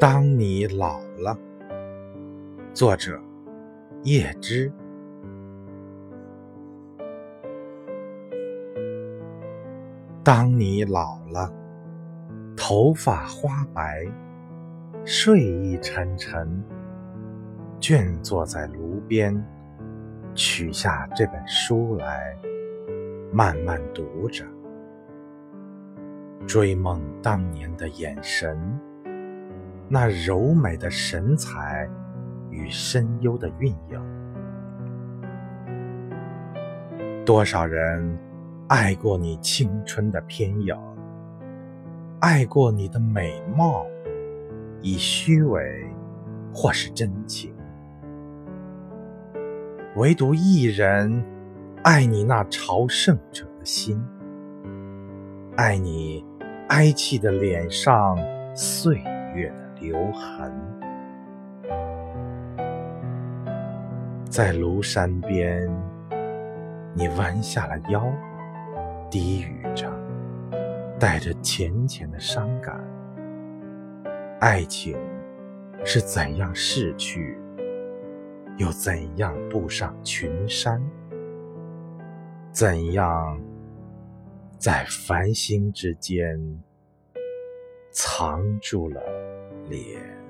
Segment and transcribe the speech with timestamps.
[0.00, 1.36] 当你老了，
[2.72, 3.20] 作者
[4.04, 4.72] 叶芝。
[10.22, 11.52] 当你老了，
[12.56, 14.06] 头发花白，
[15.04, 16.62] 睡意沉沉，
[17.80, 19.44] 倦坐在炉边，
[20.32, 22.36] 取下这本书来，
[23.32, 24.44] 慢慢读着，
[26.46, 28.56] 追梦当年的眼神。
[29.90, 31.88] 那柔美的神采
[32.50, 33.98] 与深幽的韵影，
[37.24, 38.18] 多少人
[38.68, 40.76] 爱过你青春的偏影，
[42.20, 43.86] 爱过你的美貌，
[44.82, 45.62] 以虚伪
[46.52, 47.54] 或是真情，
[49.96, 51.24] 唯独一人
[51.82, 53.98] 爱你那朝圣者的心，
[55.56, 56.22] 爱你
[56.68, 58.18] 哀戚的脸上
[58.54, 59.02] 碎
[59.34, 59.68] 月的。
[59.80, 60.52] 留痕，
[64.28, 65.70] 在庐山边，
[66.94, 68.12] 你弯下了腰，
[69.08, 69.88] 低语着，
[70.98, 72.76] 带着浅浅的伤感。
[74.40, 74.98] 爱情
[75.84, 77.38] 是怎样逝去，
[78.56, 80.82] 又怎样步上群山？
[82.50, 83.40] 怎样
[84.58, 86.36] 在繁星之间
[88.00, 89.02] 藏住了？
[89.68, 90.27] 脸。